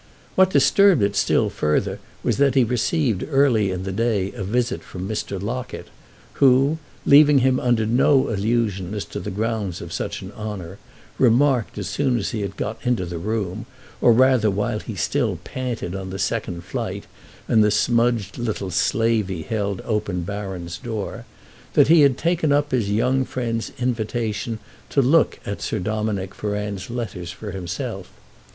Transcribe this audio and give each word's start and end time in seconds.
What 0.33 0.49
disturbed 0.49 1.03
it 1.03 1.15
still 1.15 1.51
further 1.51 1.99
was 2.23 2.37
that 2.37 2.55
he 2.55 2.63
received 2.63 3.23
early 3.29 3.69
in 3.69 3.83
the 3.83 3.91
day 3.91 4.31
a 4.31 4.43
visit 4.43 4.81
from 4.81 5.07
Mr. 5.07 5.39
Locket, 5.39 5.89
who, 6.41 6.79
leaving 7.05 7.37
him 7.45 7.59
under 7.59 7.85
no 7.85 8.29
illusion 8.29 8.95
as 8.95 9.05
to 9.05 9.19
the 9.19 9.29
grounds 9.29 9.79
of 9.79 9.93
such 9.93 10.23
an 10.23 10.31
honour, 10.31 10.79
remarked 11.19 11.77
as 11.77 11.87
soon 11.87 12.17
as 12.17 12.31
he 12.31 12.41
had 12.41 12.57
got 12.57 12.79
into 12.83 13.05
the 13.05 13.19
room 13.19 13.67
or 14.01 14.11
rather 14.11 14.49
while 14.49 14.79
he 14.79 14.95
still 14.95 15.37
panted 15.43 15.93
on 15.93 16.09
the 16.09 16.17
second 16.17 16.63
flight 16.63 17.03
and 17.47 17.63
the 17.63 17.69
smudged 17.69 18.39
little 18.39 18.71
slavey 18.71 19.43
held 19.43 19.83
open 19.85 20.21
Baron's 20.23 20.79
door, 20.79 21.25
that 21.73 21.89
he 21.89 22.01
had 22.01 22.17
taken 22.17 22.51
up 22.51 22.71
his 22.71 22.89
young 22.89 23.23
friend's 23.23 23.71
invitation 23.77 24.57
to 24.89 24.99
look 24.99 25.39
at 25.45 25.61
Sir 25.61 25.77
Dominick 25.77 26.33
Ferrand's 26.33 26.89
letters 26.89 27.29
for 27.29 27.51
himself. 27.51 28.09